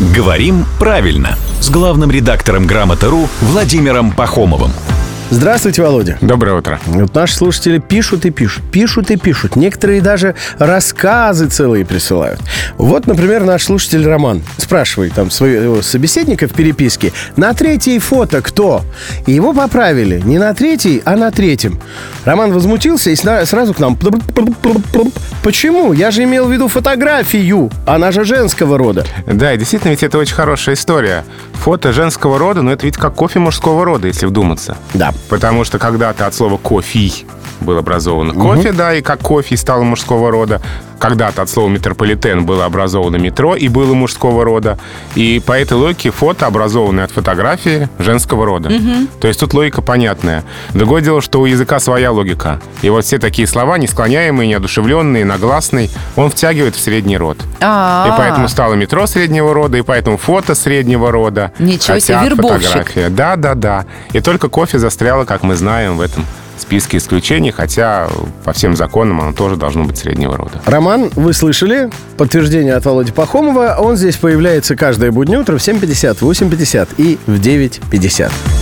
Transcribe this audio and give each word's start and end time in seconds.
«Говорим 0.00 0.64
правильно» 0.78 1.36
с 1.60 1.70
главным 1.70 2.12
редактором 2.12 2.68
«Грамоты.ру» 2.68 3.28
Владимиром 3.40 4.12
Пахомовым. 4.12 4.70
Здравствуйте, 5.30 5.82
Володя. 5.82 6.16
Доброе 6.20 6.56
утро. 6.56 6.80
Вот 6.86 7.14
наши 7.14 7.34
слушатели 7.34 7.78
пишут 7.78 8.24
и 8.24 8.30
пишут, 8.30 8.62
пишут 8.70 9.10
и 9.10 9.16
пишут. 9.16 9.56
Некоторые 9.56 10.00
даже 10.00 10.36
рассказы 10.58 11.48
целые 11.48 11.84
присылают. 11.84 12.40
Вот, 12.78 13.06
например, 13.06 13.44
наш 13.44 13.64
слушатель 13.64 14.06
Роман 14.06 14.42
спрашивает 14.56 15.14
там 15.14 15.30
своего 15.30 15.82
собеседника 15.82 16.46
в 16.46 16.54
переписке, 16.54 17.12
на 17.36 17.52
третьей 17.52 17.98
фото 17.98 18.40
кто? 18.40 18.82
И 19.26 19.32
его 19.32 19.52
поправили 19.52 20.20
не 20.24 20.38
на 20.38 20.54
третьей, 20.54 21.02
а 21.04 21.16
на 21.16 21.30
третьем. 21.30 21.78
Роман 22.28 22.52
возмутился 22.52 23.08
и 23.08 23.16
сразу 23.16 23.72
к 23.72 23.78
нам. 23.78 23.96
Почему? 25.42 25.94
Я 25.94 26.10
же 26.10 26.24
имел 26.24 26.44
в 26.44 26.52
виду 26.52 26.68
фотографию. 26.68 27.70
Она 27.86 28.12
же 28.12 28.24
женского 28.24 28.76
рода. 28.76 29.06
Да, 29.26 29.54
и 29.54 29.56
действительно, 29.56 29.92
ведь 29.92 30.02
это 30.02 30.18
очень 30.18 30.34
хорошая 30.34 30.74
история. 30.74 31.24
Фото 31.54 31.94
женского 31.94 32.38
рода, 32.38 32.60
но 32.60 32.70
это 32.70 32.84
ведь 32.84 32.98
как 32.98 33.14
кофе 33.14 33.38
мужского 33.38 33.82
рода, 33.82 34.08
если 34.08 34.26
вдуматься. 34.26 34.76
Да. 34.92 35.14
Потому 35.30 35.64
что 35.64 35.78
когда-то 35.78 36.26
от 36.26 36.34
слова 36.34 36.58
«кофе» 36.58 37.10
был 37.60 37.78
образован 37.78 38.32
кофе, 38.32 38.72
да, 38.72 38.94
и 38.94 39.02
как 39.02 39.20
кофе 39.20 39.56
стало 39.56 39.82
мужского 39.82 40.30
рода. 40.30 40.60
Когда-то 40.98 41.42
от 41.42 41.48
слова 41.48 41.68
«метрополитен» 41.68 42.44
было 42.44 42.64
образовано 42.64 43.16
метро 43.18 43.54
и 43.54 43.68
было 43.68 43.94
мужского 43.94 44.44
рода. 44.44 44.78
И 45.14 45.40
по 45.46 45.52
этой 45.52 45.74
логике 45.74 46.10
фото, 46.10 46.46
образованное 46.46 47.04
от 47.04 47.12
фотографии, 47.12 47.88
женского 48.00 48.44
рода. 48.44 48.68
То 49.20 49.28
есть 49.28 49.38
тут 49.38 49.54
логика 49.54 49.80
понятная. 49.80 50.42
Другое 50.74 51.00
дело, 51.00 51.22
что 51.22 51.40
у 51.40 51.46
языка 51.46 51.78
своя 51.78 52.10
логика. 52.10 52.60
И 52.82 52.90
вот 52.90 53.04
все 53.04 53.18
такие 53.18 53.46
слова, 53.46 53.78
несклоняемые, 53.78 54.48
неодушевленные, 54.48 55.24
нагласный, 55.24 55.88
он 56.16 56.30
втягивает 56.30 56.74
в 56.74 56.80
средний 56.80 57.16
род. 57.16 57.38
А, 57.60 58.08
И 58.08 58.18
поэтому 58.18 58.48
стало 58.48 58.74
метро 58.74 59.06
среднего 59.06 59.54
рода, 59.54 59.78
и 59.78 59.82
поэтому 59.82 60.16
фото 60.16 60.56
среднего 60.56 61.12
рода. 61.12 61.52
Ничего 61.60 62.00
себе, 62.00 62.18
вербовщик. 62.24 62.68
фотография. 62.70 63.08
Да, 63.08 63.36
да, 63.36 63.54
да. 63.54 63.86
И 64.12 64.20
только 64.20 64.48
кофе 64.48 64.80
застряло, 64.80 65.24
как 65.24 65.44
мы 65.44 65.54
знаем, 65.54 65.96
в 65.96 66.00
этом 66.00 66.24
списке 66.60 66.98
исключений, 66.98 67.50
хотя 67.50 68.08
по 68.44 68.52
всем 68.52 68.76
законам 68.76 69.20
оно 69.20 69.32
тоже 69.32 69.56
должно 69.56 69.84
быть 69.84 69.98
среднего 69.98 70.36
рода. 70.36 70.60
Роман, 70.64 71.10
вы 71.14 71.32
слышали? 71.32 71.90
Подтверждение 72.16 72.74
от 72.74 72.84
Володи 72.84 73.12
Пахомова. 73.12 73.76
Он 73.78 73.96
здесь 73.96 74.16
появляется 74.16 74.76
каждое 74.76 75.10
буднее 75.12 75.40
утро 75.40 75.56
в 75.56 75.60
7.50, 75.60 76.14
в 76.16 76.22
8.50 76.22 76.88
и 76.98 77.18
в 77.26 77.40
9.50. 77.40 78.57